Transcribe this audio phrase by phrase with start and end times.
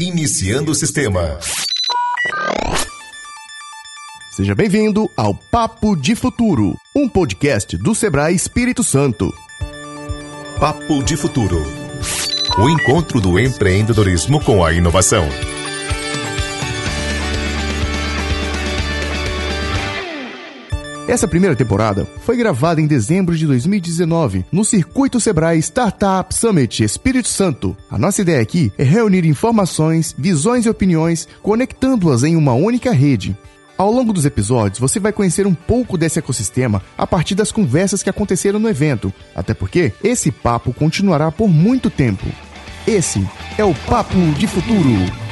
[0.00, 1.38] Iniciando o sistema.
[4.30, 9.30] Seja bem-vindo ao Papo de Futuro, um podcast do Sebrae Espírito Santo.
[10.58, 11.62] Papo de Futuro.
[12.58, 15.28] O encontro do empreendedorismo com a inovação.
[21.10, 27.26] Essa primeira temporada foi gravada em dezembro de 2019 no Circuito Sebrae Startup Summit Espírito
[27.26, 27.76] Santo.
[27.90, 33.36] A nossa ideia aqui é reunir informações, visões e opiniões, conectando-as em uma única rede.
[33.76, 38.04] Ao longo dos episódios, você vai conhecer um pouco desse ecossistema a partir das conversas
[38.04, 42.28] que aconteceram no evento, até porque esse papo continuará por muito tempo.
[42.86, 45.29] Esse é o Papo de Futuro.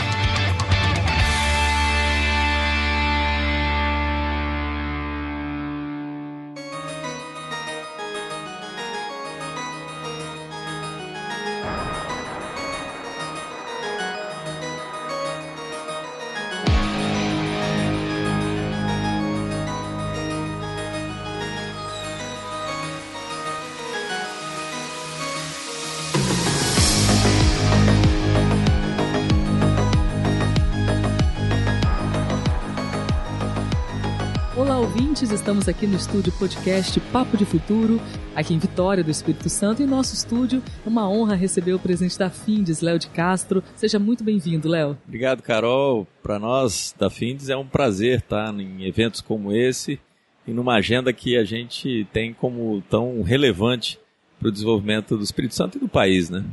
[35.19, 35.31] Ouvintes!
[35.31, 38.01] Estamos aqui no estúdio podcast Papo de Futuro,
[38.35, 39.83] aqui em Vitória do Espírito Santo.
[39.83, 43.63] E em nosso estúdio, é uma honra receber o presidente da Findes, Léo de Castro.
[43.75, 44.97] Seja muito bem-vindo, Léo.
[45.07, 46.07] Obrigado, Carol.
[46.23, 49.99] Para nós da Findes é um prazer estar em eventos como esse
[50.47, 53.99] e numa agenda que a gente tem como tão relevante
[54.39, 56.45] para o desenvolvimento do Espírito Santo e do país, né?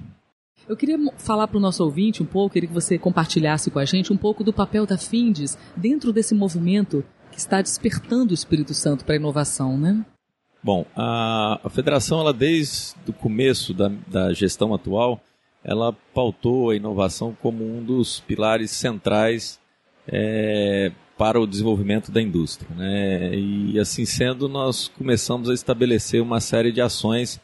[0.68, 3.86] Eu queria falar para o nosso ouvinte um pouco, queria que você compartilhasse com a
[3.86, 7.04] gente um pouco do papel da Findes dentro desse movimento
[7.36, 10.06] que está despertando o Espírito Santo para a inovação, né?
[10.64, 15.22] Bom, a, a federação, ela desde o começo da, da gestão atual,
[15.62, 19.60] ela pautou a inovação como um dos pilares centrais
[20.08, 22.74] é, para o desenvolvimento da indústria.
[22.74, 23.36] Né?
[23.36, 27.40] E assim sendo, nós começamos a estabelecer uma série de ações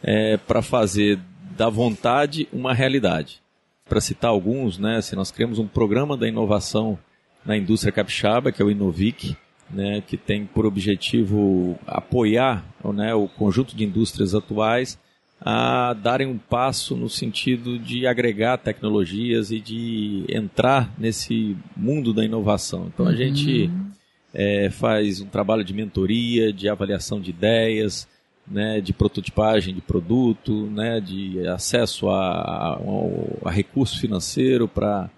[0.00, 1.18] é, para fazer
[1.56, 3.42] da vontade uma realidade.
[3.88, 6.98] Para citar alguns, né, assim, nós criamos um programa da inovação
[7.44, 9.36] na indústria capixaba, que é o Inovic,
[9.70, 14.98] né, que tem por objetivo apoiar né, o conjunto de indústrias atuais
[15.44, 22.24] a darem um passo no sentido de agregar tecnologias e de entrar nesse mundo da
[22.24, 22.88] inovação.
[22.92, 23.16] Então a Uhum.
[23.16, 23.70] gente
[24.32, 28.06] é, faz um trabalho de mentoria, de avaliação de ideias,
[28.50, 32.78] né, de prototipagem de produto, né, de acesso a, a,
[33.44, 35.08] a recurso financeiro para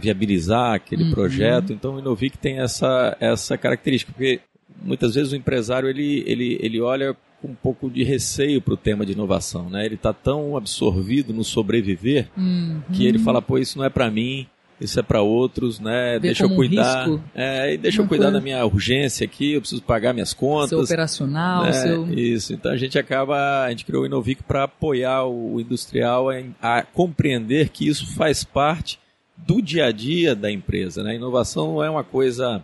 [0.00, 1.10] viabilizar aquele Uhum.
[1.10, 1.72] projeto.
[1.72, 4.40] Então o Inovic tem essa, essa característica, porque
[4.82, 8.76] muitas vezes o empresário ele, ele, ele olha com um pouco de receio para o
[8.76, 9.68] tema de inovação.
[9.68, 9.84] Né?
[9.84, 12.80] Ele está tão absorvido no sobreviver Uhum.
[12.92, 14.46] que ele fala, pô, isso não é para mim,
[14.82, 16.18] isso é para outros, né?
[16.18, 17.06] Deixa eu um cuidar.
[17.06, 17.22] risco.
[17.34, 20.32] é, e deixa eu Uma cuidar coisa- da minha urgência aqui, eu preciso pagar minhas
[20.34, 20.70] contas.
[20.70, 21.72] Seu operacional, né?
[21.72, 22.12] seu...
[22.12, 26.54] Isso, então a gente acaba, a gente criou o Inovic para apoiar o industrial em-
[26.60, 28.98] a compreender que isso faz parte
[29.36, 31.02] do dia a dia da empresa.
[31.02, 31.12] Né?
[31.12, 32.62] A inovação não é uma coisa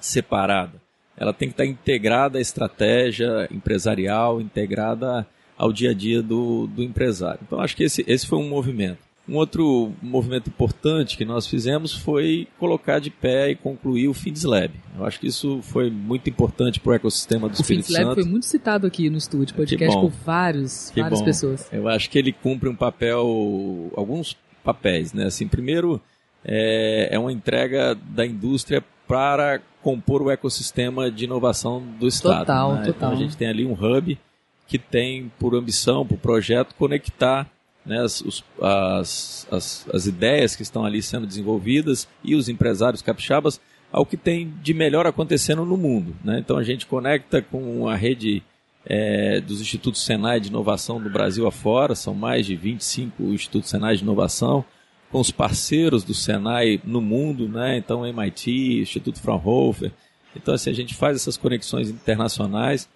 [0.00, 0.72] separada,
[1.16, 5.26] ela tem que estar integrada à estratégia empresarial, integrada
[5.56, 7.40] ao dia a dia do, do empresário.
[7.46, 8.98] Então acho que esse, esse foi um movimento.
[9.26, 14.44] Um outro movimento importante que nós fizemos foi colocar de pé e concluir o Finds
[14.44, 14.70] Lab.
[14.98, 18.04] Eu acho que isso foi muito importante para o ecossistema do O Espírito Fins Lab
[18.04, 18.14] Santo.
[18.22, 21.24] foi muito citado aqui no estúdio, podcast por vários, Que várias bom.
[21.24, 21.68] pessoas.
[21.72, 25.24] Eu acho que ele cumpre um papel, alguns papéis, né?
[25.24, 26.00] Assim, primeiro
[26.44, 32.40] é, é uma entrega da indústria para compor o ecossistema de inovação do Estado.
[32.40, 32.80] Total, né?
[32.82, 33.12] Então total.
[33.12, 34.18] a gente tem ali um hub
[34.66, 37.50] que tem por ambição, por projeto, conectar
[37.84, 38.22] né, as,
[38.60, 43.60] as, as, as ideias que estão ali sendo desenvolvidas e os empresários capixabas
[43.92, 46.16] ao que tem de melhor acontecendo no mundo.
[46.24, 46.38] Né?
[46.38, 48.42] Então a gente conecta com a rede
[48.84, 53.96] é, dos Institutos Senai de Inovação do Brasil afora, são mais de 25 Institutos Senai
[53.96, 54.64] de Inovação,
[55.12, 57.76] com os parceiros do Senai no mundo, né?
[57.76, 59.92] então MIT, Instituto Fraunhofer.
[60.34, 62.88] Então assim, a gente faz essas conexões internacionais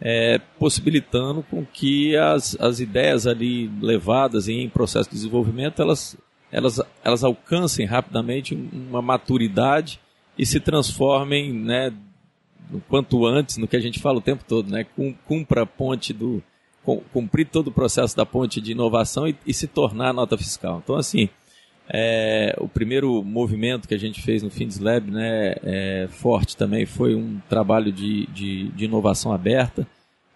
[0.00, 6.16] é, possibilitando com que as, as ideias ali levadas em processo de desenvolvimento elas,
[6.52, 9.98] elas, elas alcancem rapidamente uma maturidade
[10.38, 11.92] e se transformem né,
[12.88, 16.12] quanto antes no que a gente fala o tempo todo, né, cum- cumpra a ponte
[16.12, 16.42] do
[16.82, 20.80] cum- cumprir todo o processo da ponte de inovação e, e se tornar nota fiscal.
[20.84, 21.30] Então assim,
[21.88, 26.84] é, o primeiro movimento que a gente fez no Fins Lab, né, é, forte também,
[26.84, 29.86] foi um trabalho de, de, de inovação aberta.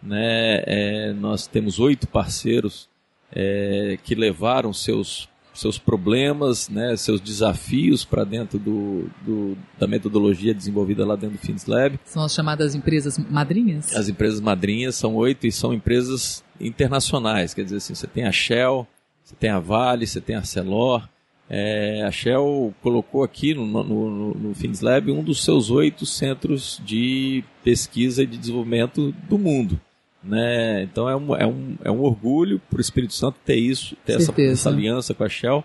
[0.03, 2.89] Né, é, nós temos oito parceiros
[3.33, 10.55] é, que levaram seus, seus problemas, né, seus desafios para dentro do, do, da metodologia
[10.55, 11.99] desenvolvida lá dentro do FindsLab.
[12.05, 13.95] São as chamadas empresas madrinhas?
[13.95, 18.33] As empresas madrinhas são oito e são empresas internacionais, quer dizer assim, você tem a
[18.33, 18.87] Shell,
[19.23, 21.09] você tem a Vale, você tem a Arcelor,
[21.53, 26.81] é, a Shell colocou aqui no, no, no, no FindsLab um dos seus oito centros
[26.85, 29.81] de pesquisa e de desenvolvimento do mundo.
[30.23, 30.85] Né?
[30.85, 34.19] Então é um, é um, é um orgulho para o Espírito Santo ter isso, ter
[34.19, 35.65] essa, essa, aliança com a Shell,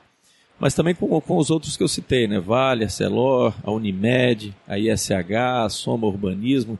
[0.59, 2.39] mas também com, com os outros que eu citei, né?
[2.39, 6.79] Vale, a Celor, a Unimed, a ISH, a Soma Urbanismo,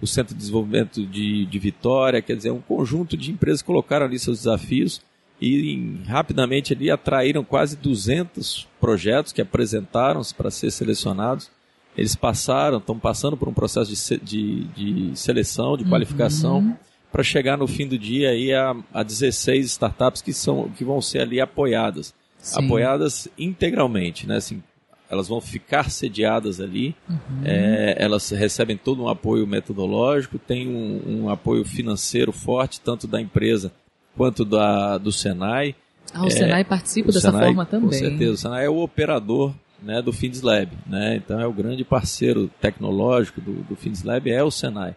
[0.00, 4.06] o Centro de Desenvolvimento de, de Vitória, quer dizer, um conjunto de empresas que colocaram
[4.06, 5.02] ali seus desafios
[5.40, 11.50] e rapidamente ali atraíram quase 200 projetos que apresentaram-se para ser selecionados.
[11.96, 16.58] Eles passaram, estão passando por um processo de, de, de seleção, de qualificação.
[16.58, 16.76] Uhum
[17.16, 21.00] para chegar no fim do dia aí a, a 16 startups que, são, que vão
[21.00, 22.12] ser ali apoiadas.
[22.36, 22.66] Sim.
[22.66, 24.36] Apoiadas integralmente, né?
[24.36, 24.62] Assim,
[25.08, 27.40] elas vão ficar sediadas ali, uhum.
[27.42, 33.18] é, elas recebem todo um apoio metodológico, tem um, um, apoio financeiro forte, tanto da
[33.18, 33.72] empresa
[34.16, 35.74] quanto da, do Senai.
[36.12, 37.88] Ah, o é, Senai participa dessa Senai, forma também.
[37.88, 39.52] Com certeza, o Senai é o operador
[39.82, 41.16] né, do FindsLab, né?
[41.16, 44.94] então é o grande parceiro tecnológico do, do FindsLab, é o Senai.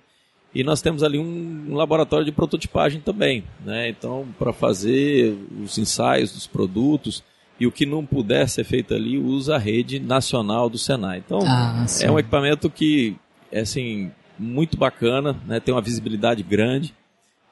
[0.54, 3.88] E nós temos ali um, laboratório de prototipagem também, né?
[3.90, 7.24] Então, para fazer os ensaios dos produtos
[7.60, 11.20] e o que não puder ser feito ali, usa a rede nacional do Senai.
[11.24, 13.16] Então, ah, é um equipamento que
[13.52, 15.60] é assim muito bacana, né?
[15.60, 16.96] Tem uma visibilidade grande.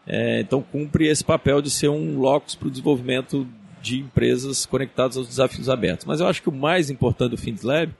[0.08, 3.46] É, então, cumpre esse papel de ser um locus para o desenvolvimento
[3.82, 6.06] de empresas conectadas aos desafios abertos.
[6.06, 7.94] Mas eu acho que o mais importante do FindsLab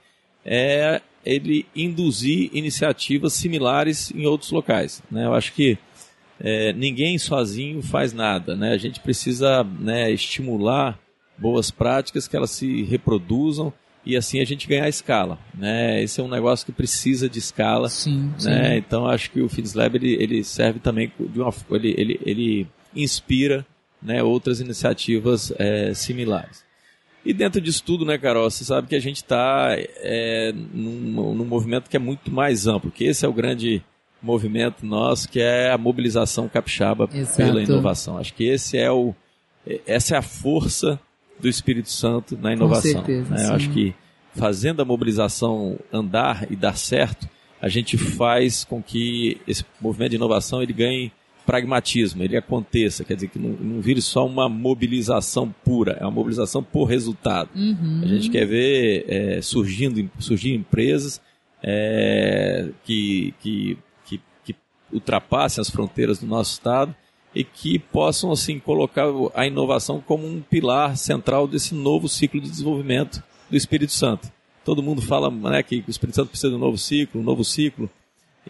[0.44, 5.02] é ele induzir iniciativas similares em outros locais.
[5.10, 5.26] Né?
[5.26, 5.76] Eu acho que
[6.40, 8.56] é, ninguém sozinho faz nada.
[8.56, 8.72] Né?
[8.72, 10.98] A gente precisa né, estimular
[11.36, 13.72] boas práticas que elas se reproduzam
[14.08, 15.38] e assim a gente ganhar escala.
[15.54, 16.02] Né?
[16.02, 17.90] Esse é um negócio que precisa de escala.
[17.90, 18.70] Sim, né?
[18.70, 18.76] Sim.
[18.78, 22.66] Então acho que o Feeds Lab ele, ele serve também de uma ele, ele, ele
[22.96, 23.66] inspira
[24.02, 26.64] né, outras iniciativas é, similares.
[27.22, 31.44] E dentro disso tudo, né, Carol, você sabe que a gente está é, num, num
[31.44, 33.82] movimento que é muito mais amplo, que esse é o grande
[34.22, 37.36] movimento nosso, que é a mobilização capixaba Exato.
[37.36, 38.16] pela inovação.
[38.16, 39.14] Acho que esse é o,
[39.86, 40.98] essa é a força
[41.40, 43.00] do Espírito Santo na inovação.
[43.00, 43.46] Com certeza, né?
[43.46, 43.94] Eu acho que
[44.34, 47.28] fazendo a mobilização andar e dar certo,
[47.60, 51.12] a gente faz com que esse movimento de inovação ele ganhe
[51.44, 56.10] pragmatismo, ele aconteça, quer dizer, que não, não vire só uma mobilização pura, é uma
[56.10, 57.48] mobilização por resultado.
[57.56, 58.02] Uhum.
[58.02, 61.22] A gente quer ver é, surgindo surgir empresas
[61.62, 64.54] é, que, que, que, que
[64.92, 66.94] ultrapassem as fronteiras do nosso estado
[67.38, 72.50] e que possam assim colocar a inovação como um pilar central desse novo ciclo de
[72.50, 74.28] desenvolvimento do Espírito Santo.
[74.64, 77.44] Todo mundo fala né, que o Espírito Santo precisa de um novo ciclo, um novo
[77.44, 77.88] ciclo.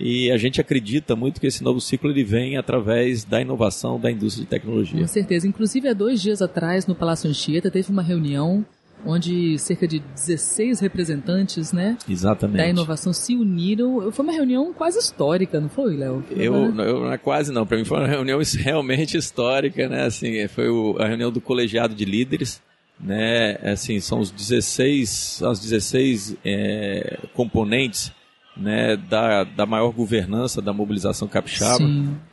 [0.01, 4.11] E a gente acredita muito que esse novo ciclo ele vem através da inovação da
[4.11, 4.99] indústria de tecnologia.
[4.99, 5.47] Com certeza.
[5.47, 8.65] Inclusive, há dois dias atrás, no Palácio Anchieta, teve uma reunião
[9.05, 12.59] onde cerca de 16 representantes né, Exatamente.
[12.59, 14.11] da inovação se uniram.
[14.13, 16.25] Foi uma reunião quase histórica, não foi, Léo?
[16.31, 20.05] Eu, eu não é quase não, para mim foi uma reunião realmente histórica, né?
[20.05, 22.61] Assim, foi o, a reunião do colegiado de líderes,
[23.01, 23.57] né?
[23.63, 28.13] Assim, são os 16, as 16 é, componentes
[28.57, 31.85] né, da, da maior governança da mobilização capixaba.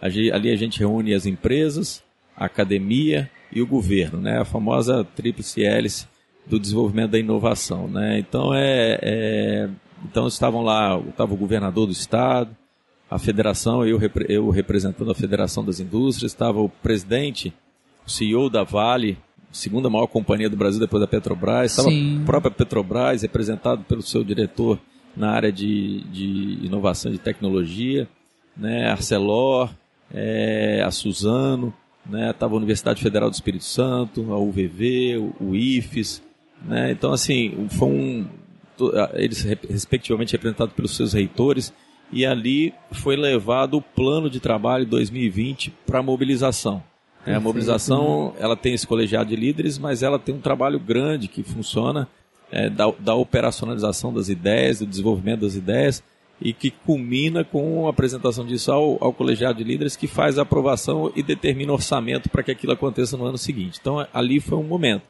[0.01, 2.03] Ali, ali a gente reúne as empresas,
[2.35, 6.07] a academia e o governo, né, a famosa tríplice hélice
[6.47, 7.87] do desenvolvimento da inovação.
[7.87, 8.19] Né?
[8.19, 9.69] Então, é, é,
[10.03, 12.55] então estavam lá, estava o governador do estado,
[13.09, 17.53] a federação, eu, eu representando a Federação das Indústrias, estava o presidente,
[18.05, 19.17] o CEO da Vale,
[19.51, 24.23] segunda maior companhia do Brasil depois da Petrobras, estava a própria Petrobras, representado pelo seu
[24.23, 24.79] diretor
[25.15, 28.07] na área de, de inovação de tecnologia,
[28.57, 29.69] né, Arcelor,
[30.13, 31.73] é, a Suzano,
[32.05, 36.21] né, estava a Universidade Federal do Espírito Santo, a UVV, o, o IFES,
[36.67, 38.27] né, então assim, foi um,
[39.13, 41.73] eles respectivamente representados pelos seus reitores,
[42.11, 46.83] e ali foi levado o plano de trabalho 2020 para a mobilização.
[47.25, 51.27] É, a mobilização ela tem esse colegiado de líderes, mas ela tem um trabalho grande
[51.27, 52.07] que funciona
[52.51, 56.03] é, da, da operacionalização das ideias, do desenvolvimento das ideias,
[56.39, 60.43] e que culmina com a apresentação disso ao, ao colegiado de líderes, que faz a
[60.43, 63.79] aprovação e determina orçamento para que aquilo aconteça no ano seguinte.
[63.81, 65.03] Então, ali foi um momento.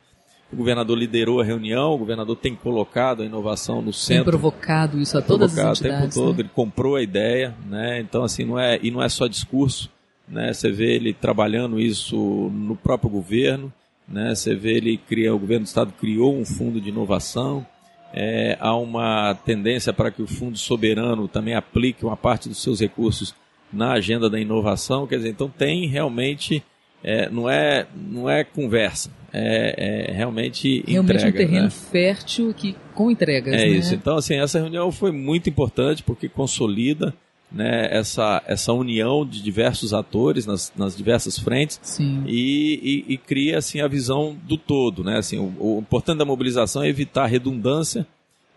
[0.56, 4.24] O governador liderou a reunião, o governador tem colocado a inovação no centro.
[4.24, 5.82] Tem provocado isso a todas as entidades.
[5.82, 6.42] O tempo todo, né?
[6.44, 8.00] ele comprou a ideia, né?
[8.00, 9.92] Então, assim, não é, e não é só discurso,
[10.26, 10.54] né?
[10.54, 12.16] Você vê ele trabalhando isso
[12.54, 13.72] no próprio governo,
[14.08, 14.34] né?
[14.34, 17.68] Você vê ele cria, o governo do estado criou um fundo de inovação.
[18.14, 22.80] É, há uma tendência para que o fundo soberano também aplique uma parte dos seus
[22.80, 23.36] recursos
[23.74, 25.06] na agenda da inovação.
[25.06, 26.64] Quer dizer, então tem realmente
[27.04, 31.70] é, não é não é conversa, é, é realmente realmente entrega, um terreno né?
[31.70, 33.54] fértil que com entregas.
[33.54, 33.68] É né?
[33.68, 33.94] isso.
[33.94, 37.14] Então assim essa reunião foi muito importante porque consolida
[37.52, 41.80] né, essa, essa união de diversos atores nas, nas diversas frentes
[42.28, 45.18] e, e, e cria assim a visão do todo, né?
[45.18, 48.06] Assim, o, o importante da mobilização é evitar redundância,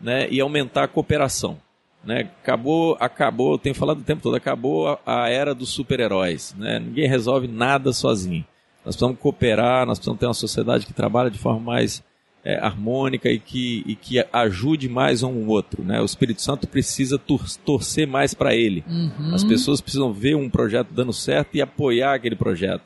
[0.00, 1.58] né, e aumentar a cooperação,
[2.04, 2.30] né?
[2.42, 6.78] Acabou, acabou, eu tenho falado o tempo todo, acabou a, a era dos super-heróis, né?
[6.78, 8.44] Ninguém resolve nada sozinho.
[8.84, 12.02] Nós precisamos cooperar, nós precisamos ter uma sociedade que trabalha de forma mais
[12.44, 15.84] é, harmônica e que, e que ajude mais um outro.
[15.84, 16.00] Né?
[16.00, 18.82] O Espírito Santo precisa tor torcer mais para ele.
[18.88, 19.34] Uhum.
[19.34, 22.82] As pessoas precisam ver um projeto dando certo e apoiar aquele projeto.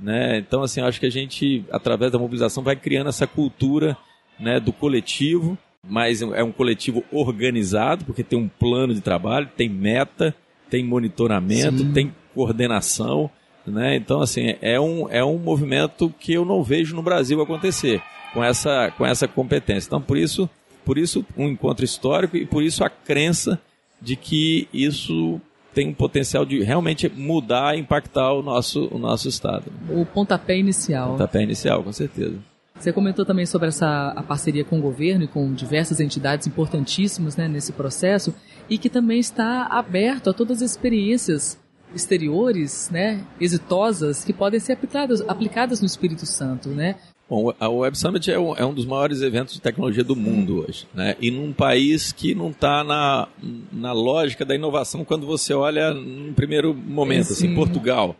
[0.00, 0.38] Né?
[0.38, 3.96] Então, assim, acho que a gente, através da mobilização, vai criando essa cultura
[4.40, 5.56] né, do coletivo,
[5.88, 10.34] mas é um coletivo organizado, porque tem um plano de trabalho, tem meta,
[10.70, 11.92] tem monitoramento, Sim.
[11.92, 13.30] tem coordenação.
[13.66, 13.96] Né?
[13.96, 18.42] Então, assim, é um, é um movimento que eu não vejo no Brasil acontecer com
[18.42, 19.88] essa, com essa competência.
[19.88, 20.48] Então, por isso,
[20.84, 23.60] por isso um encontro histórico e por isso a crença
[24.00, 25.40] de que isso
[25.72, 29.64] tem um potencial de realmente mudar e impactar o nosso, o nosso Estado.
[29.90, 31.10] O pontapé inicial.
[31.12, 32.38] Pontapé inicial, com certeza.
[32.78, 37.36] Você comentou também sobre essa a parceria com o governo e com diversas entidades importantíssimas
[37.36, 38.34] né, nesse processo
[38.68, 41.58] e que também está aberto a todas as experiências
[41.94, 46.96] exteriores, né, exitosas que podem ser aplicadas, aplicadas no Espírito Santo, né?
[47.28, 50.62] Bom, a Web Summit é um, é um, dos maiores eventos de tecnologia do mundo
[50.66, 51.16] hoje, né?
[51.18, 53.28] E num país que não está na,
[53.72, 57.32] na lógica da inovação quando você olha no primeiro momento, Sim.
[57.32, 58.14] assim, Portugal.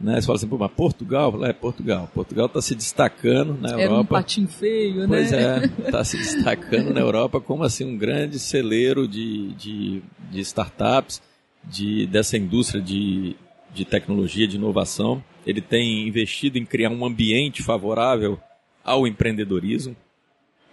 [0.00, 0.18] Né?
[0.20, 1.44] Você fala assim, pô, mas Portugal?
[1.44, 2.10] É, Portugal.
[2.14, 4.00] Portugal está se destacando na Era Europa.
[4.00, 5.64] um patinho feio, Pois né?
[5.64, 11.20] é, está se destacando na Europa como assim um grande celeiro de, de, de startups,
[11.62, 13.36] de, dessa indústria de,
[13.74, 15.22] de tecnologia, de inovação.
[15.46, 18.38] Ele tem investido em criar um ambiente favorável
[18.82, 19.94] ao empreendedorismo,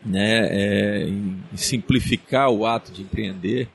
[0.05, 3.67] né, é, em simplificar o ato de empreender.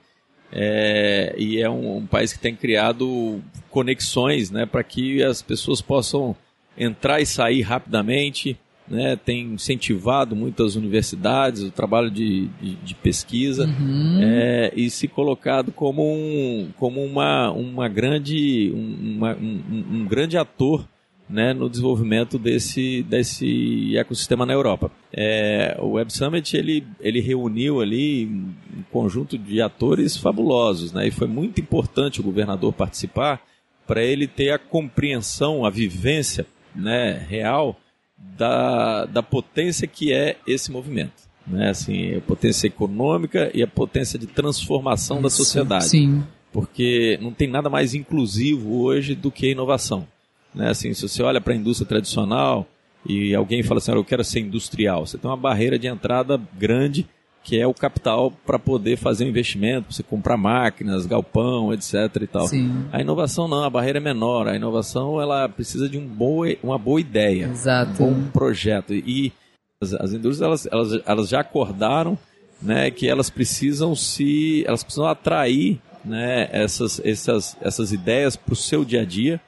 [0.52, 3.40] É, e é um, um, país que tem criado
[3.70, 6.36] conexões né, para que as pessoas possam
[6.76, 13.64] entrar e sair rapidamente, né, tem incentivado muitas universidades, o trabalho de, de, de pesquisa
[13.66, 14.20] Uhum.
[14.20, 20.86] é, e se colocado como um, como uma, uma grande, uma, um, um grande ator
[21.32, 24.90] né, no desenvolvimento desse, desse ecossistema na Europa.
[25.10, 31.10] É, o Web Summit ele, ele reuniu ali um conjunto de atores fabulosos, né, e
[31.10, 33.40] foi muito importante o governador participar
[33.86, 37.80] para ele ter a compreensão, a vivência né, real
[38.36, 41.22] da, da potência que é esse movimento.
[41.46, 45.88] Né, assim, a potência econômica e a potência de transformação da sociedade.
[45.88, 46.22] Sim.
[46.52, 50.06] Porque não tem nada mais inclusivo hoje do que a inovação.
[50.54, 50.70] Né?
[50.70, 52.66] Assim, se você olha para a indústria tradicional
[53.06, 57.06] e alguém fala assim, eu quero ser industrial, você tem uma barreira de entrada grande
[57.44, 61.94] que é o capital para poder fazer um investimento, você comprar máquinas, galpão, etc.
[62.22, 62.46] e tal.
[62.46, 62.86] Sim.
[62.92, 64.46] A inovação não, a barreira é menor.
[64.46, 68.04] A inovação ela precisa de um boa, uma boa ideia, Exato.
[68.04, 68.94] um bom projeto.
[68.94, 69.32] E
[69.80, 72.16] as, as indústrias elas, elas, elas já acordaram
[72.62, 78.56] né, que elas precisam se, elas precisam atrair né, essas, essas, essas ideias para o
[78.56, 79.40] seu dia a dia.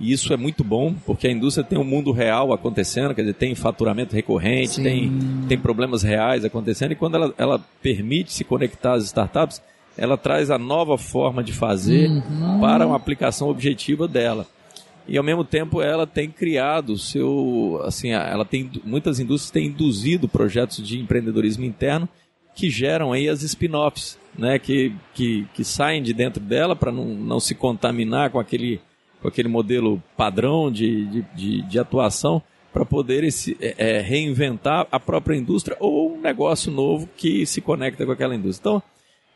[0.00, 3.34] E isso é muito bom, porque a indústria tem um mundo real acontecendo, quer dizer,
[3.34, 4.82] tem faturamento recorrente, Sim.
[4.82, 5.12] tem,
[5.48, 9.60] tem problemas reais acontecendo, e quando ela, ela permite se conectar às startups,
[9.96, 12.60] ela traz a nova forma de fazer Uhum.
[12.60, 14.46] para uma aplicação objetiva dela.
[15.08, 19.66] E ao mesmo tempo ela tem criado o seu, assim, ela tem muitas indústrias têm
[19.66, 22.08] induzido projetos de empreendedorismo interno
[22.54, 27.06] que geram aí as spin-offs, né, que, que, que saem de dentro dela para não,
[27.06, 28.80] não se contaminar com aquele,
[29.20, 34.86] com aquele modelo padrão de, de, de, de atuação para poder esse, é, é, reinventar
[34.90, 38.70] a própria indústria ou um negócio novo que se conecta com aquela indústria.
[38.70, 38.82] Então,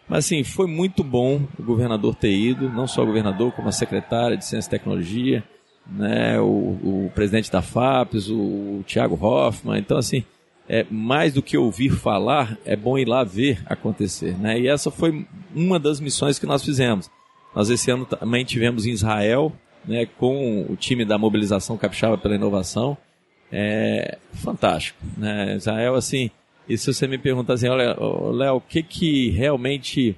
[0.09, 3.73] mas assim, foi muito bom o governador ter ido, não só o governador, como a
[3.73, 5.43] secretária de Ciência e Tecnologia,
[5.87, 9.79] né, o, o presidente da FAPES, o, o Tiago Hoffman.
[9.79, 10.25] Então, assim,
[10.69, 14.39] é, mais do que ouvir falar, é bom ir lá ver acontecer.
[14.39, 14.61] Né?
[14.61, 17.11] E essa foi uma das missões que nós fizemos.
[17.55, 19.53] Nós esse ano também tivemos em Israel,
[19.85, 22.97] né, com o time da Mobilização Capixaba pela Inovação.
[23.51, 24.99] É fantástico.
[25.17, 25.57] Né?
[25.57, 26.31] Israel, assim,
[26.69, 27.97] e se você me perguntar assim, olha,
[28.33, 30.17] Léo, o que que realmente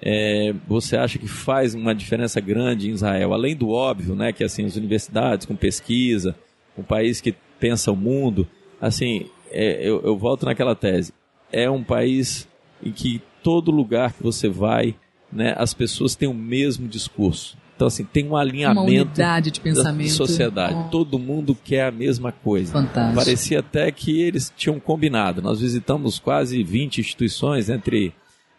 [0.00, 3.32] é, você acha que faz uma diferença grande em Israel?
[3.32, 6.36] Além do óbvio, né, que assim, as universidades com pesquisa,
[6.76, 8.46] um país que pensa o mundo,
[8.80, 11.12] assim, é, eu, eu volto naquela tese.
[11.50, 12.46] É um país
[12.82, 14.94] em que todo lugar que você vai,
[15.32, 17.56] né, as pessoas têm o mesmo discurso.
[17.76, 20.08] Então, assim, tem um alinhamento Uma unidade de pensamento.
[20.08, 20.74] da sociedade.
[20.74, 20.88] Oh.
[20.88, 22.72] Todo mundo quer a mesma coisa.
[22.72, 23.14] Fantástico.
[23.14, 25.42] Parecia até que eles tinham combinado.
[25.42, 28.14] Nós visitamos quase 20 instituições entre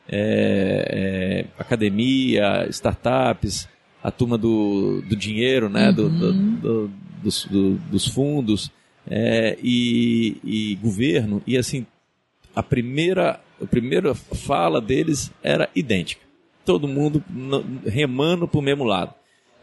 [0.08, 3.68] é, é, academia, startups,
[4.04, 6.92] a turma do, do dinheiro, né, do, do, do,
[7.24, 8.72] dos, do, dos fundos
[9.10, 11.42] é, e, e governo.
[11.48, 11.88] E assim,
[12.56, 16.27] a primeira, a primeira fala deles era idêntica.
[16.68, 17.24] Todo mundo
[17.86, 19.14] remando para o mesmo lado.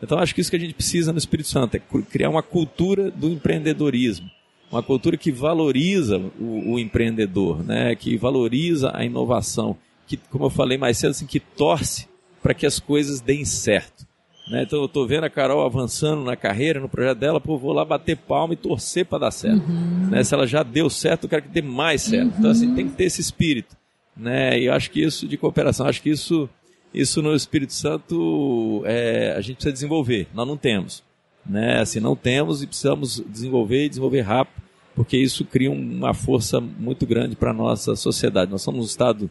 [0.02, 3.11] Então acho que isso que a gente precisa no Espírito Santo é criar uma cultura
[3.11, 4.28] do empreendedorismo,
[4.73, 7.94] uma cultura que valoriza o, o empreendedor, né?
[7.94, 12.08] que valoriza a inovação, que, como eu falei mais cedo, assim, que torce
[12.42, 14.06] para que as coisas deem certo.
[14.49, 14.62] Né?
[14.62, 17.84] Então eu estou vendo a Carol avançando na carreira, no projeto dela, pô, vou lá
[17.84, 19.64] bater palma e torcer para dar certo.
[20.11, 20.23] Né?
[20.23, 22.34] Se ela já deu certo, eu quero que dê mais certo.
[22.38, 23.76] Então assim, tem que ter esse espírito.
[24.16, 24.61] Né?
[24.61, 26.49] E eu acho que isso de cooperação, acho que isso,
[26.95, 30.29] isso no Espírito Santo é, a gente precisa desenvolver.
[30.33, 31.03] Nós não temos.
[31.45, 31.81] Né?
[31.81, 34.63] Assim, não temos e precisamos desenvolver e desenvolver rápido,
[34.95, 38.51] porque isso cria uma força muito grande para a nossa sociedade.
[38.51, 39.31] Nós somos um Estado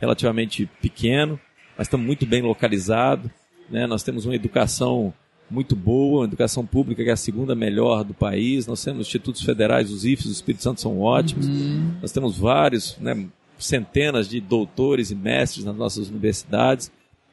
[0.00, 1.38] relativamente pequeno,
[1.76, 3.30] mas estamos muito bem localizado.
[3.68, 3.86] Né?
[3.86, 5.12] Nós temos uma educação
[5.50, 8.66] muito boa, uma educação pública que é a segunda melhor do país.
[8.66, 11.46] Nós temos institutos federais, os IFES do Espírito Santo são ótimos.
[12.00, 13.26] Nós temos vários, né,
[13.58, 16.90] centenas de doutores e mestres nas nossas universidades.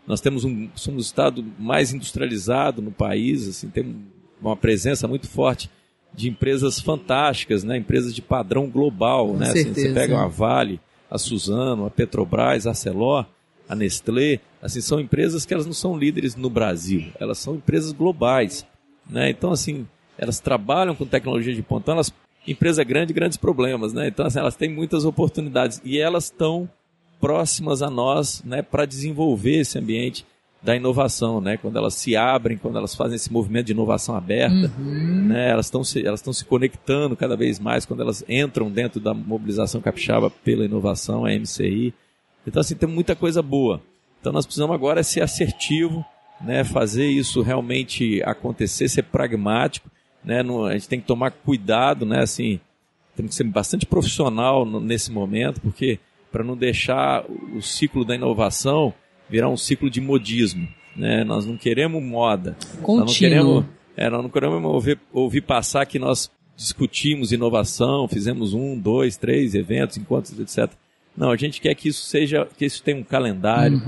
[0.08, 3.96] Nós temos um, somos o estado mais industrializado no país, assim, tem
[4.42, 5.70] uma presença muito forte
[6.14, 10.80] de empresas fantásticas, né, empresas de padrão global, né, assim, você pega a Vale,
[11.12, 13.26] a Suzano, a Petrobras, a Arcelor,
[13.68, 17.92] a Nestlé, assim, são empresas que elas não são líderes no Brasil, elas são empresas
[17.92, 18.66] globais,
[19.10, 19.30] né?
[19.30, 19.86] Então, assim,
[20.18, 22.14] elas trabalham com tecnologia de ponta, então elas
[22.48, 24.08] empresa grande, grandes problemas, né?
[24.08, 26.70] Então, assim, elas têm muitas oportunidades e elas estão
[27.20, 30.26] próximas a nós, né, para desenvolver esse ambiente
[30.62, 31.56] da inovação, né?
[31.56, 35.50] Quando elas se abrem, quando elas fazem esse movimento de inovação aberta, né?
[35.52, 39.14] Elas estão se, elas estão se conectando cada vez mais quando elas entram dentro da
[39.14, 41.94] mobilização capixaba pela inovação, a MCI.
[42.46, 43.82] Então, assim, tem muita coisa boa.
[44.20, 46.04] Então, nós precisamos agora ser assertivo,
[46.42, 46.64] né?
[46.64, 49.90] Fazer isso realmente acontecer, ser pragmático,
[50.24, 50.42] né?
[50.42, 52.22] Não- a gente tem que tomar cuidado, né?
[52.22, 52.60] Assim,
[53.16, 56.00] temos que ser bastante profissional nesse momento, porque
[56.38, 58.94] para não deixar o ciclo da inovação
[59.28, 61.24] virar um ciclo de modismo, né?
[61.24, 62.56] Nós não queremos moda.
[62.62, 63.18] Nós não Contínuo.
[63.18, 63.66] queremos,
[63.98, 69.56] é, nós não queremos ouvir, ouvir passar que nós discutimos inovação, fizemos um, dois, três
[69.56, 70.72] eventos, encontros, etc.
[71.18, 73.82] Não, a gente quer que isso seja, que isso tenha um calendário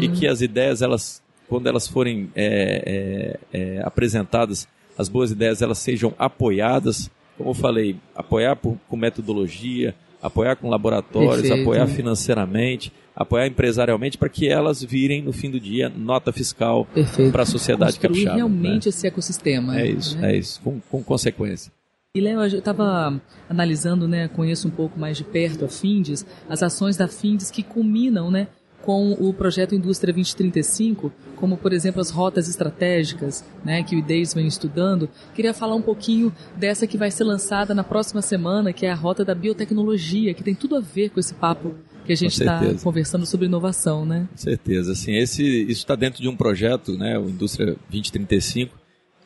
[0.00, 5.60] e que as ideias, elas, quando elas forem é, é, é, apresentadas, as boas ideias,
[5.60, 11.62] elas sejam apoiadas, como eu falei, apoiar por- com metodologia, apoiar com laboratórios, Perfeito.
[11.62, 16.86] apoiar financeiramente, apoiar empresarialmente, para que elas virem no fim do dia nota fiscal
[17.32, 18.36] para a sociedade Construir capixaba.
[18.36, 18.90] realmente né?
[18.90, 19.80] esse ecossistema.
[19.80, 20.32] É isso, né?
[20.32, 21.72] é isso, com, com consequência.
[22.12, 26.60] E Léo, eu estava analisando, né, conheço um pouco mais de perto a Findes, as
[26.60, 28.48] ações da Findes que culminam, né,
[28.82, 34.34] com o projeto Indústria 2035, como por exemplo as rotas estratégicas, né, que o IDEIS
[34.34, 35.08] vem estudando.
[35.34, 38.94] Queria falar um pouquinho dessa que vai ser lançada na próxima semana, que é a
[38.94, 42.60] rota da biotecnologia, que tem tudo a ver com esse papo que a gente está
[42.82, 44.26] conversando sobre inovação, né?
[44.30, 48.76] Com certeza, assim, esse, isso está dentro de um projeto, né, o Indústria 2035,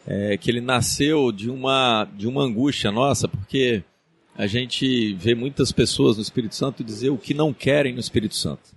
[0.06, 3.82] é, que ele nasceu de uma, de uma angústia nossa, porque
[4.36, 8.34] a gente vê muitas pessoas no Espírito Santo dizer o que não querem no Espírito
[8.34, 8.74] Santo.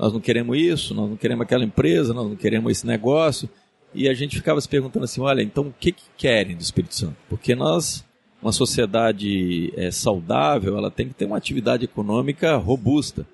[0.00, 3.48] Nós não queremos isso, nós não queremos aquela empresa, nós não queremos esse negócio,
[3.94, 6.94] e a gente ficava se perguntando assim, olha, então o que, que querem do Espírito
[6.94, 7.16] Santo?
[7.28, 8.04] Porque nós,
[8.40, 13.26] uma sociedade é, saudável, ela tem que ter uma atividade econômica robusta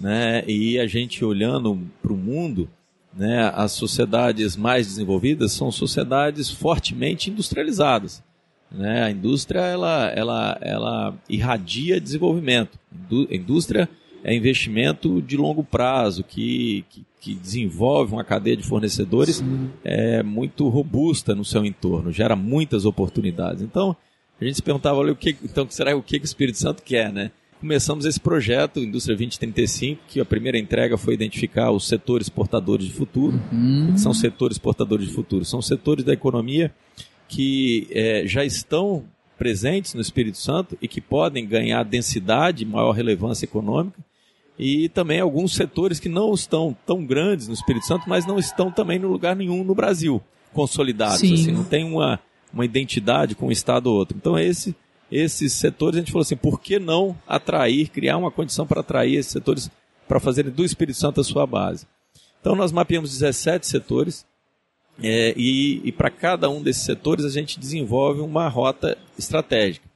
[0.00, 0.44] né?
[0.46, 2.68] E a gente olhando para o mundo,
[3.14, 3.50] né?
[3.54, 8.22] As sociedades mais desenvolvidas são sociedades fortemente industrializadas,
[8.70, 9.04] né?
[9.04, 12.78] A indústria ela ela ela irradia desenvolvimento.
[13.30, 13.88] A indústria
[14.24, 19.42] é investimento de longo prazo que, que, que desenvolve uma cadeia de fornecedores
[19.84, 23.62] é, muito robusta no seu entorno, gera muitas oportunidades.
[23.62, 23.96] Então,
[24.40, 27.12] a gente se perguntava, olha, o que, então, será o que o Espírito Santo quer,
[27.12, 27.30] né?
[27.60, 32.92] Começamos esse projeto, Indústria 2035, que a primeira entrega foi identificar os setores portadores de
[32.92, 33.36] futuro.
[33.90, 35.44] O que são setores portadores de futuro?
[35.44, 36.72] São setores da economia
[37.26, 39.04] que eh, já estão
[39.36, 43.98] presentes no Espírito Santo e que podem ganhar densidade, maior relevância econômica,
[44.58, 48.70] e também alguns setores que não estão tão grandes no Espírito Santo, mas não estão
[48.70, 50.20] também no lugar nenhum no Brasil,
[50.52, 51.20] consolidados.
[51.20, 51.34] Sim.
[51.34, 52.18] Assim, não tem uma,
[52.52, 54.16] uma identidade com um estado ou outro.
[54.16, 54.74] Então esse
[55.10, 59.16] esses setores, a gente falou assim, por que não atrair, criar uma condição para atrair
[59.16, 59.70] esses setores
[60.06, 61.86] para fazerem do Espírito Santo a sua base?
[62.40, 64.26] Então nós mapeamos 17 setores
[65.02, 69.87] é, e, e para cada um desses setores a gente desenvolve uma rota estratégica.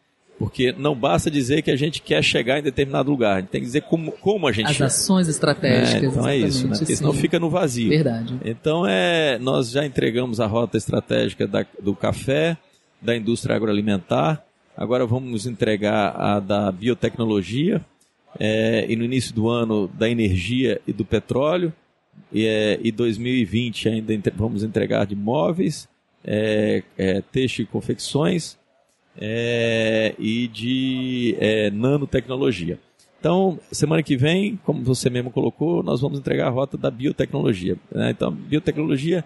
[0.43, 3.61] Porque não basta dizer que a gente quer chegar em determinado lugar, a gente tem
[3.61, 4.87] que dizer como, como a gente As chega.
[4.87, 6.03] ações estratégicas.
[6.03, 6.77] É, então é isso, né?
[6.77, 7.21] Porque senão sim.
[7.21, 7.89] fica no vazio.
[7.91, 8.37] Verdade.
[8.45, 12.57] Então é, nós já entregamos a rota estratégica da- do café,
[13.01, 14.43] da indústria agroalimentar.
[14.77, 17.81] Agora vamos entregar a da biotecnologia
[18.41, 21.73] é, e no início do ano da energia e do petróleo.
[22.33, 25.89] E, é, e 2020 ainda entre- vamos entregar de móveis,
[26.25, 28.61] é, é, têxtil e confecções
[29.17, 32.79] é, e de é, nanotecnologia.
[33.21, 37.77] Então, semana que vem, como você mesmo colocou, nós vamos entregar a rota da biotecnologia.
[37.91, 38.11] né?
[38.11, 39.25] Então, biotecnologia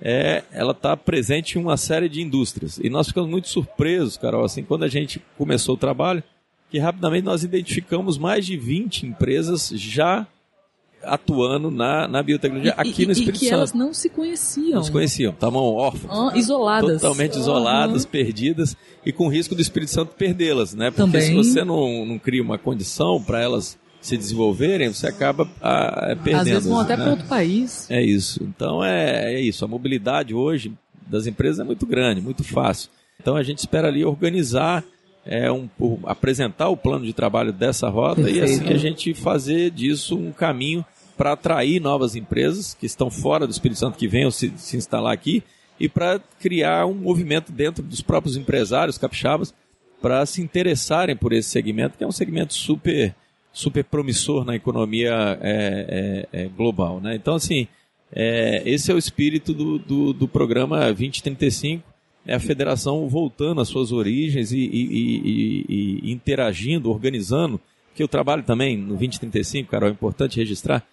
[0.00, 2.78] é, ela está presente em uma série de indústrias.
[2.78, 6.22] E nós ficamos muito surpresos, Carol, assim, quando a gente começou o trabalho,
[6.70, 10.26] que rapidamente nós identificamos mais de 20 empresas já
[11.06, 13.54] atuando na, na biotecnologia E- aqui e- no e Espírito que Santo.
[13.54, 14.76] elas não se conheciam.
[14.76, 16.32] Não se conheciam, estavam órfãos.
[16.34, 17.00] Ah, isoladas.
[17.00, 20.90] Totalmente isoladas, perdidas e com risco do Espírito Santo perdê-las, né?
[20.90, 21.22] Porque Também.
[21.22, 26.40] se você não, não cria uma condição para elas se desenvolverem, você acaba ah, perdendo.
[26.42, 27.02] Às vezes vão até né?
[27.02, 27.90] para outro país.
[27.90, 28.42] É isso.
[28.44, 29.64] Então é, é isso.
[29.64, 30.72] A mobilidade hoje
[31.06, 32.90] das empresas é muito grande, muito fácil.
[33.20, 34.84] Então a gente espera ali organizar,
[35.24, 38.44] é, um, o- apresentar o plano de trabalho dessa rota e Perfeito.
[38.64, 40.84] assim a gente fazer disso um caminho
[41.16, 45.12] para atrair novas empresas que estão fora do Espírito Santo que venham se, se instalar
[45.12, 45.42] aqui
[45.78, 49.54] e para criar um movimento dentro dos próprios empresários capixabas
[50.00, 53.14] para se interessarem por esse segmento, que é um segmento super
[53.54, 57.00] super promissor na economia é, é, é, global.
[57.00, 57.14] Né?
[57.14, 57.68] Então, assim,
[58.12, 61.82] é, esse é o espírito do, do, do programa 2035,
[62.26, 67.60] é a federação voltando às suas origens e, e- e- e- interagindo, organizando,
[67.94, 70.84] que o trabalho também no 2035, Carol, é importante registrar,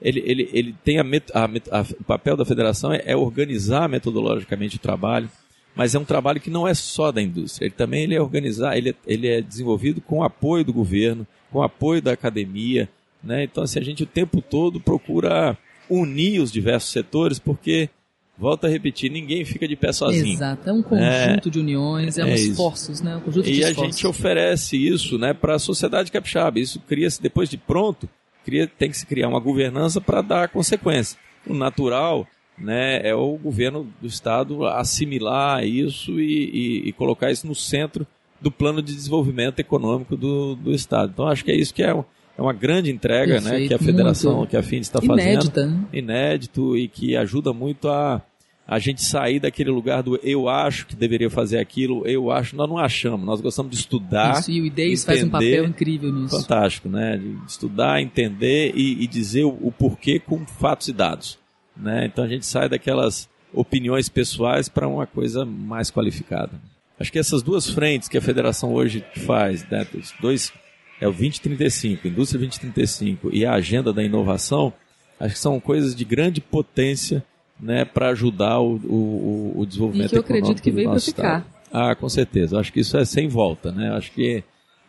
[0.00, 3.88] ele, ele, ele tem a, met- a a- o papel da federação é, é organizar
[3.88, 5.28] metodologicamente o trabalho,
[5.74, 8.76] mas é um trabalho que não é só da indústria, ele também ele é organizar,
[8.76, 12.88] ele é, ele é desenvolvido com o apoio do governo, com o apoio da academia,
[13.22, 13.44] né?
[13.44, 15.56] Então assim, a gente o tempo todo procura
[15.90, 17.88] unir os diversos setores, porque
[18.36, 20.34] volta a repetir, ninguém fica de pé sozinho.
[20.34, 20.68] Exato.
[20.68, 23.16] É um conjunto de uniões, é, é um esforços, né?
[23.16, 23.94] Um conjunto de E a esforços.
[23.96, 26.60] gente oferece isso né, para a sociedade capixaba.
[26.60, 28.08] Isso cria-se, depois de pronto,
[28.48, 31.18] cria, tem que se criar uma governança para dar consequência.
[31.46, 36.50] O natural né, é o governo do Estado assimilar isso e,
[36.84, 38.06] e- e colocar isso no centro
[38.40, 41.10] do plano de desenvolvimento econômico do, do Estado.
[41.12, 42.04] Então, acho que é isso que é, um-
[42.36, 44.50] é uma grande entrega né, Perfeito, que a federação, muito.
[44.50, 45.84] que a FINDE está fazendo Inédita, né?
[45.92, 48.22] inédito e que ajuda muito a,
[48.68, 52.68] a gente sair daquele lugar do eu acho que deveria fazer aquilo, eu acho, nós
[52.68, 54.38] não achamos, nós gostamos de estudar.
[54.38, 56.38] Isso, e o IDEIS faz um papel incrível nisso.
[56.42, 57.16] Fantástico, né?
[57.16, 61.38] De estudar, entender e, e dizer o, o porquê com fatos e dados.
[61.74, 62.04] Né?
[62.04, 66.52] Então a gente sai daquelas opiniões pessoais para uma coisa mais qualificada.
[67.00, 69.86] Acho que essas duas frentes que a federação hoje faz, né?
[69.94, 70.52] os dois
[71.00, 74.74] é o 2035, Indústria 2035 e a Agenda da Inovação,
[75.18, 77.24] acho que são coisas de grande potência
[77.60, 80.90] né, para ajudar o, o, o desenvolvimento E que eu acredito econômico que do veio
[80.90, 81.38] para ficar.
[81.38, 81.58] estado.
[81.72, 82.58] Ah, com certeza.
[82.58, 83.90] Acho que isso é sem volta, né?
[83.92, 84.42] Acho que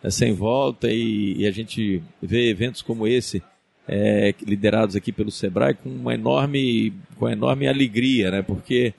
[0.03, 3.43] é sem volta e, e a gente vê eventos como esse
[3.88, 8.41] é, liderados aqui pelo Sebrae com uma enorme, com uma enorme alegria, né?
[8.41, 8.93] Porque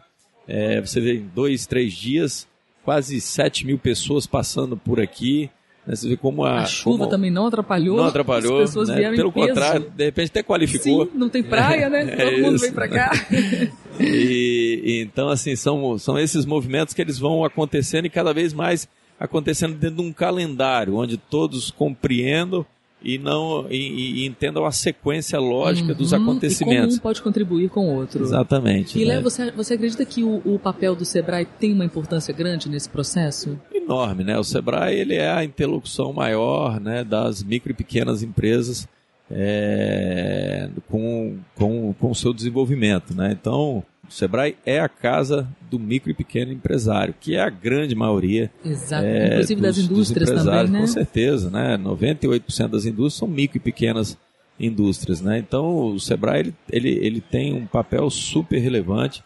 [0.47, 2.47] é, você vê em dois, três dias
[2.85, 5.51] quase 7 mil pessoas passando por aqui.
[5.91, 5.97] Né?
[5.97, 7.97] Você vê como a, A chuva como também não atrapalhou.
[7.97, 8.97] não atrapalhou, As pessoas né?
[8.97, 11.07] vieram pelo contrário, de repente até qualificou.
[11.07, 12.01] Sim, não tem praia, né?
[12.21, 12.65] É Todo mundo isso.
[12.65, 13.11] vem pra cá.
[14.03, 18.55] E, e então, assim, são, são esses movimentos que eles vão acontecendo e cada vez
[18.55, 22.65] mais acontecendo dentro de um calendário, onde todos compreendam
[23.03, 26.87] e não e, e entendam a sequência lógica dos Uhum, E acontecimentos.
[26.87, 28.23] como um pode contribuir com o outro.
[28.23, 28.99] Exatamente.
[28.99, 29.15] E né?
[29.15, 32.89] Léo, você, você acredita que o, o papel do Sebrae tem uma importância grande nesse
[32.89, 33.59] processo?
[33.75, 34.39] enorme, né?
[34.39, 38.87] O Sebrae ele é a interlocução maior, né, das micro e pequenas empresas
[39.31, 43.37] é, com, com, com o seu desenvolvimento, né?
[43.39, 47.95] Então, o Sebrae é a casa do micro e pequeno empresário, que é a grande
[47.95, 49.05] maioria Exato.
[49.07, 50.81] é, Inclusive das dos- dos indústrias também, né?
[50.81, 51.77] Com certeza, né?
[51.79, 54.19] 98% das indústrias são micro e pequenas
[54.59, 55.39] indústrias, né?
[55.39, 59.23] Então, o Sebrae ele, ele, ele tem um papel super relevante.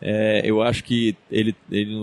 [0.00, 1.94] É, eu acho que ele, ele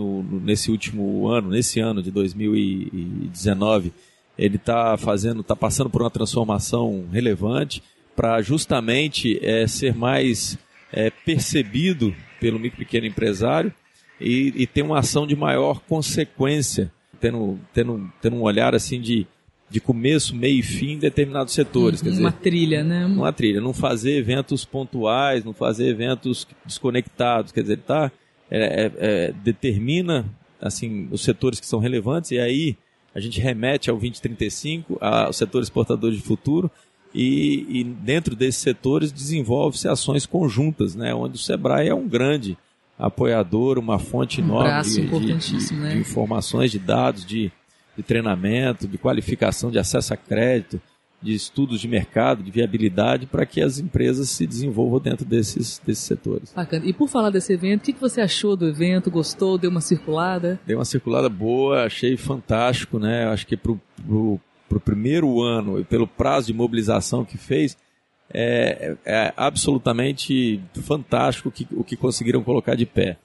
[0.42, 3.92] nesse último ano, nesse ano de 2019,
[4.38, 7.82] ele está fazendo, está passando por uma transformação relevante
[8.16, 10.56] para justamente é, ser mais
[10.92, 13.72] é, percebido pelo micro pequeno empresário
[14.20, 19.26] e, e ter uma ação de maior consequência tendo, tendo, tendo um olhar assim de,
[19.68, 22.02] de começo, meio e fim em determinados setores.
[22.02, 23.06] Uhum, uma trilha, né?
[23.06, 23.60] Uma trilha.
[23.60, 27.52] Não fazer eventos pontuais, não fazer eventos desconectados.
[27.52, 28.10] Quer dizer, tá,
[28.50, 30.24] é, é, é, determina
[30.60, 32.76] assim, os setores que são relevantes e aí
[33.14, 36.70] a gente remete ao 2035, ao setor exportador de futuro,
[37.14, 42.56] e, e dentro desses setores desenvolve-se ações conjuntas, né, onde o Sebrae é um grande
[42.98, 45.94] apoiador, uma fonte um enorme de, de, né?
[45.94, 47.50] de, informações, de dados, de,
[47.96, 50.80] de treinamento, de qualificação, de acesso a crédito,
[51.22, 56.04] de estudos de mercado, de viabilidade, para que as empresas se desenvolvam dentro desses, desses
[56.04, 56.52] setores.
[56.54, 56.84] Bacana.
[56.86, 59.10] E por falar desse evento, o que, você achou do evento?
[59.10, 59.58] Gostou?
[59.58, 60.60] Deu uma circulada?
[60.66, 63.26] Deu uma circulada boa, achei fantástico, né?
[63.26, 64.40] Acho que para o
[64.78, 67.76] primeiro ano e pelo prazo de mobilização que fez,
[68.32, 73.16] é, é absolutamente fantástico que, o que conseguiram colocar de pé.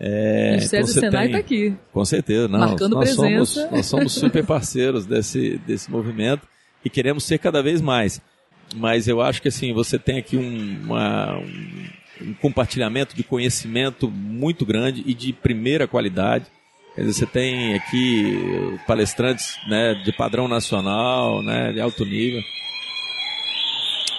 [0.00, 1.76] É, o então Senai está aqui.
[1.92, 2.60] Com certeza, não.
[2.60, 3.44] Marcando nós presença.
[3.54, 6.46] Somos, nós somos super parceiros desse, desse movimento
[6.84, 8.20] e queremos ser cada vez mais.
[8.76, 11.38] Mas eu acho que assim, você tem aqui um, uma,
[12.20, 16.46] um compartilhamento de conhecimento muito grande e de primeira qualidade.
[17.04, 22.42] Você tem aqui palestrantes né, de padrão nacional, né, de alto nível.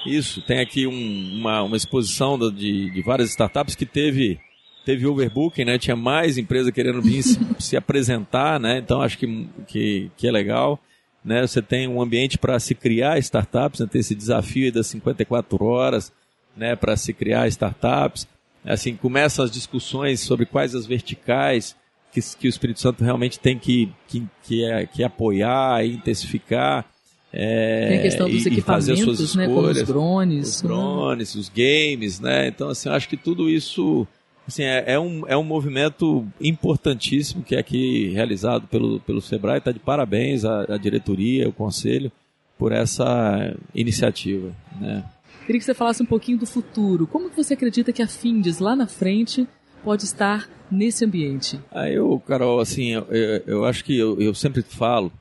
[0.05, 4.39] Isso, tem aqui um, uma, uma exposição de, de várias startups que teve
[4.85, 5.77] teve overbooking, né?
[5.77, 8.77] Tinha mais empresa querendo vir se, se, apresentar, né?
[8.79, 10.79] Então acho que, que, que é legal.
[11.23, 11.45] Né?
[11.45, 13.87] Você tem um ambiente para se criar startups, né?
[13.91, 16.11] tem esse desafio das 54 horas
[16.55, 16.75] né?
[16.75, 18.27] para se criar startups.
[18.65, 21.75] Assim, começam as discussões sobre quais as verticais
[22.11, 26.85] que, que o Espírito Santo realmente tem que, que, que, é, que apoiar e intensificar.
[27.31, 30.55] É, tem a questão dos e, equipamentos, né, como os drones.
[30.55, 31.41] Os drones, né?
[31.41, 32.47] os games, né?
[32.47, 34.07] Então, assim, eu acho que tudo isso
[34.47, 39.59] assim, é, é, um, é um movimento importantíssimo que é aqui realizado pelo, pelo Sebrae.
[39.59, 42.11] Está de parabéns à, à diretoria, ao conselho,
[42.57, 44.51] por essa iniciativa.
[44.81, 45.03] Né?
[45.45, 47.07] Queria que você falasse um pouquinho do futuro.
[47.07, 49.47] Como que você acredita que a Findes, lá na frente,
[49.83, 51.59] pode estar nesse ambiente?
[51.71, 53.05] Ah, eu, Carol, assim, eu,
[53.45, 55.11] eu acho que eu, eu sempre falo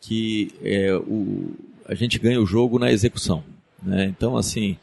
[0.00, 1.52] que é, o,
[1.86, 3.42] a gente ganha o jogo na execução.
[3.82, 4.06] Né?
[4.06, 4.76] Então, assim,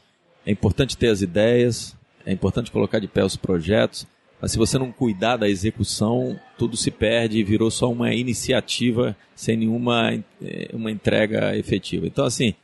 [0.46, 4.06] é importante ter as ideias, é importante colocar de pé os projetos,
[4.42, 9.16] mas se você não cuidar da execução, tudo se perde e virou só uma iniciativa
[9.36, 12.08] sem nenhuma é, uma entrega efetiva.
[12.08, 12.56] Então, assim,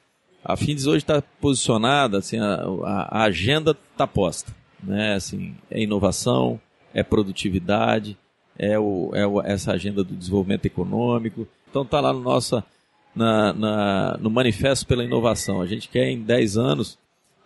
[0.44, 4.57] a Findes hoje está posicionada, assim, a, a agenda está posta.
[4.84, 5.16] Né?
[5.16, 6.60] Assim, é inovação,
[6.94, 8.18] é produtividade,
[8.58, 12.64] é, o, é o, essa agenda do desenvolvimento econômico, então está lá no, nossa,
[13.16, 15.62] na, na, no Manifesto pela Inovação.
[15.62, 16.98] A gente quer em 10 anos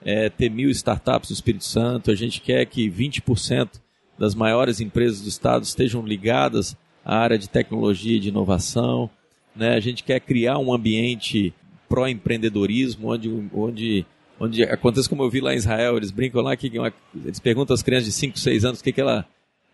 [0.03, 3.69] é, ter mil startups no Espírito Santo, a gente quer que 20%
[4.17, 9.09] das maiores empresas do Estado estejam ligadas à área de tecnologia e de inovação.
[9.55, 9.73] Né?
[9.75, 11.53] A gente quer criar um ambiente
[11.89, 14.05] pró-empreendedorismo, onde, onde,
[14.41, 16.91] onde acontece como eu vi lá em Israel, eles brincam lá que uma,
[17.23, 19.25] eles perguntam às crianças de 5, 6 anos o que, que ela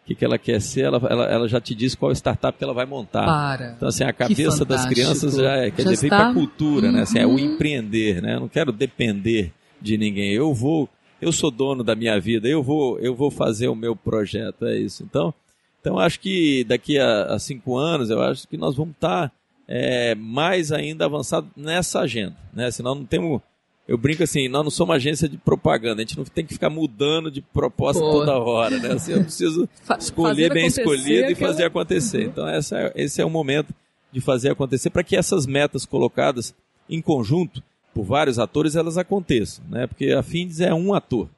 [0.06, 2.74] que, que ela quer ser, ela, ela, ela já te diz qual startup que ela
[2.74, 3.26] vai montar.
[3.26, 3.74] Para.
[3.76, 6.18] Então, assim, a cabeça das crianças já é, quer já dizer, está...
[6.18, 6.94] para a cultura, uhum.
[6.94, 7.02] né?
[7.02, 7.40] Assim, é o uhum.
[7.40, 8.36] empreender, né?
[8.36, 9.52] Eu não quero depender
[9.82, 10.32] de ninguém.
[10.32, 10.88] Eu vou,
[11.22, 14.78] eu sou dono da minha vida, eu vou, eu vou fazer o meu projeto, é
[14.78, 15.04] isso.
[15.04, 15.34] Então,
[15.82, 19.32] então acho que daqui a, a cinco anos, eu acho que nós vamos estar tá,
[19.68, 22.72] é, mais ainda avançado nessa agenda, né?
[22.72, 23.42] Senão não temos
[23.88, 26.54] eu brinco assim, nós não somos uma agência de propaganda, a gente não tem que
[26.54, 28.12] ficar mudando de proposta Pô.
[28.12, 28.94] toda hora, né?
[28.94, 32.24] Assim, eu preciso escolher bem escolhido e fazer acontecer.
[32.24, 32.30] Uhum.
[32.30, 33.74] Então essa é, esse é o momento
[34.12, 36.54] de fazer acontecer para que essas metas colocadas
[36.90, 39.88] em conjunto por vários atores elas aconteçam, né?
[39.88, 41.30] Porque a Findes é um ator,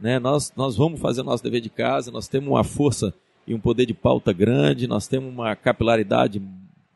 [0.00, 0.18] né?
[0.18, 3.12] Nós nós vamos fazer o nosso dever de casa, nós temos uma força
[3.46, 6.40] e um poder de pauta grande, nós temos uma capilaridade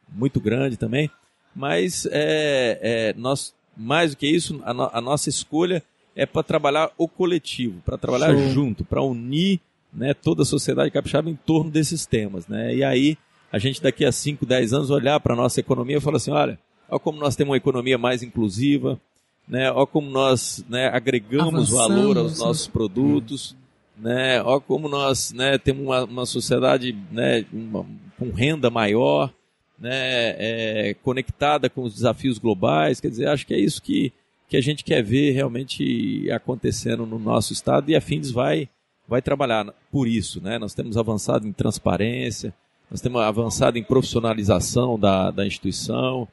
[0.09, 1.11] muito grande também,
[1.55, 5.83] mas é, é, nós mais do que isso, a, no, a nossa escolha
[6.15, 8.49] é para trabalhar o coletivo, para trabalhar Show.
[8.51, 9.61] junto, para unir
[9.93, 12.47] né, toda a sociedade capixaba em torno desses temas.
[12.47, 12.77] Né?
[12.77, 13.17] E aí,
[13.51, 16.31] a gente daqui a 5, 10 anos olhar para a nossa economia e falar assim,
[16.31, 16.59] olha,
[16.89, 18.99] olha como nós temos uma economia mais inclusiva,
[19.47, 19.71] né?
[19.71, 21.95] olha como nós né, agregamos Avançamos.
[21.95, 23.57] valor aos nossos produtos,
[23.97, 24.43] né?
[24.43, 27.85] olha como nós né, temos uma, uma sociedade né, uma,
[28.19, 29.33] com renda maior,
[29.83, 33.01] né, é, conectada com os desafios globais.
[33.01, 34.13] Quer dizer, acho que é isso que,
[34.49, 38.69] que a gente quer ver realmente acontecendo no nosso estado e a Findes vai,
[39.09, 40.41] vai trabalhar por isso.
[40.41, 40.57] Né?
[40.57, 42.55] Nós temos avançado em transparência,
[42.89, 46.29] nós temos avançado em profissionalização da, da instituição.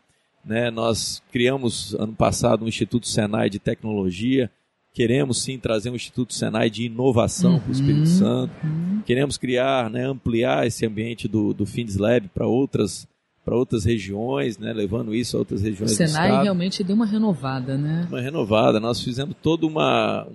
[0.46, 0.70] Né?
[0.70, 4.52] Nós criamos ano passado um Instituto Senai de Tecnologia.
[4.94, 8.54] Queremos sim trazer um Instituto Senai de inovação uhum, para o Espírito Santo.
[8.64, 9.02] Uhum.
[9.06, 13.08] Queremos criar, né, ampliar esse ambiente do, do Findes Lab para outras
[13.50, 17.80] para outras regiões, né, levando isso a outras regiões o Senai realmente deu uma renovada,
[17.80, 18.06] né?
[18.08, 18.80] Uma renovada.
[18.80, 20.28] Nós fizemos todo uma,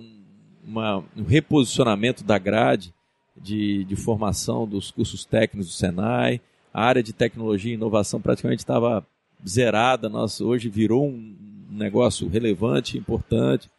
[0.67, 2.93] uma, um reposicionamento da grade
[3.41, 6.41] de, de formação dos cursos técnicos do Senai.
[6.73, 9.05] A área de tecnologia e inovação praticamente estava
[9.47, 10.09] zerada.
[10.09, 11.33] Nós hoje virou um
[11.71, 13.69] negócio relevante, importante.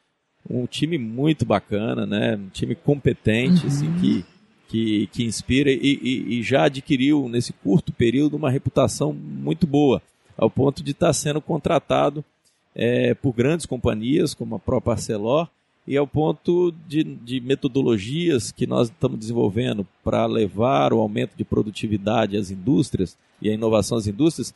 [0.49, 2.37] Um time muito bacana, né?
[2.37, 3.69] Um time competente, uhum.
[3.69, 4.25] assim, que,
[4.69, 10.03] que, que inspira e, e, e, já adquiriu, nesse curto período, uma reputação muito boa,
[10.37, 12.25] ao ponto de estar sendo contratado
[12.75, 15.49] é, por grandes companhias, como a própria Arcelor,
[15.87, 21.45] e ao ponto de, de metodologias que nós estamos desenvolvendo para levar o aumento de
[21.45, 24.53] produtividade às indústrias e a inovação às indústrias,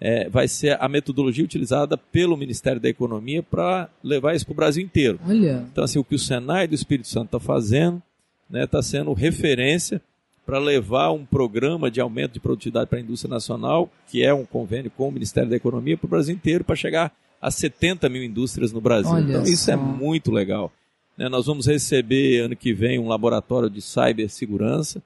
[0.00, 4.56] é, vai ser a metodologia utilizada pelo Ministério da Economia para levar isso para o
[4.56, 5.18] Brasil inteiro.
[5.26, 5.66] Olha.
[5.70, 8.00] Então, assim, o que o Senai do Espírito Santo está fazendo
[8.48, 10.00] está né, tá sendo referência
[10.44, 14.46] para levar um programa de aumento de produtividade para a indústria nacional, que é um
[14.46, 18.24] convênio com o Ministério da Economia, para o Brasil inteiro, para chegar a 70 mil
[18.24, 19.12] indústrias no Brasil.
[19.12, 19.72] Olha então, isso só.
[19.72, 20.72] é muito legal.
[21.18, 25.02] Né, nós vamos receber ano que vem um laboratório de cibersegurança.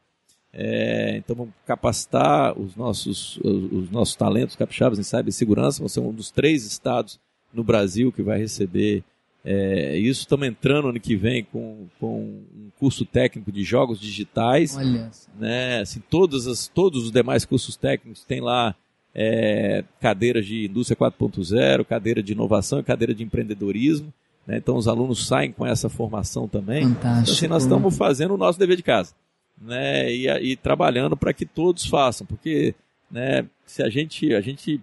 [0.52, 5.78] É, então vamos capacitar os nossos, os, os nossos talentos capixabas em cibersegurança.
[5.78, 7.18] Vamos ser um dos três estados
[7.52, 9.02] no Brasil que vai receber
[9.44, 10.20] é, isso.
[10.20, 14.76] Estamos entrando ano que vem com, com um curso técnico de jogos digitais.
[14.76, 15.10] Olha.
[15.38, 18.74] Né, assim, todas as, todos os demais cursos técnicos têm lá
[19.14, 24.12] é, cadeiras de indústria 4.0, cadeira de inovação e cadeira de empreendedorismo.
[24.46, 24.56] Né?
[24.56, 26.84] Então os alunos saem com essa formação também.
[26.84, 27.20] Fantástico.
[27.20, 29.14] Então, assim, nós estamos fazendo o nosso dever de casa
[29.62, 32.74] né, e, e trabalhando para que todos façam, porque
[33.10, 34.80] né, se a gente, a gente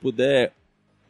[0.00, 0.52] puder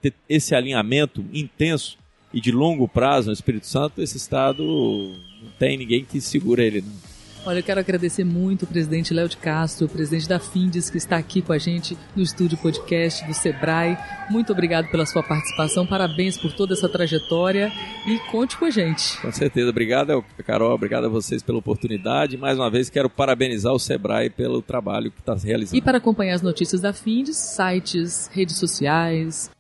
[0.01, 1.99] ter esse alinhamento intenso
[2.33, 6.83] e de longo prazo no Espírito Santo, esse Estado não tem ninguém que segura ele.
[6.83, 7.11] Não.
[7.47, 10.99] Olha, eu quero agradecer muito o presidente Léo de Castro, o presidente da Findes, que
[10.99, 13.97] está aqui com a gente no estúdio podcast do Sebrae.
[14.29, 17.73] Muito obrigado pela sua participação, parabéns por toda essa trajetória
[18.07, 19.19] e conte com a gente.
[19.23, 22.37] Com certeza, obrigado, Carol, obrigado a vocês pela oportunidade.
[22.37, 25.79] Mais uma vez, quero parabenizar o Sebrae pelo trabalho que está realizando.
[25.79, 29.51] E para acompanhar as notícias da Findes, sites, redes sociais,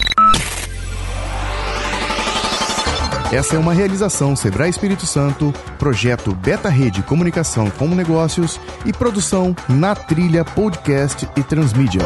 [3.32, 9.54] Essa é uma realização Sebrae Espírito Santo, projeto Beta Rede Comunicação com Negócios e produção
[9.68, 12.02] na Trilha Podcast e Transmídia.